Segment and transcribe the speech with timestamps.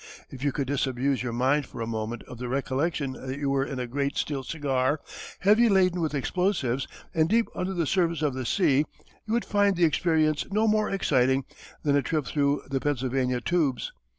[0.31, 3.63] If you could disabuse your mind for a moment of the recollection that you were
[3.63, 4.99] in a great steel cigar
[5.41, 8.85] heavy laden with explosives, and deep under the surface of the sea
[9.27, 11.45] you would find the experience no more exciting
[11.83, 13.91] than a trip through the Pennsylvania tubes.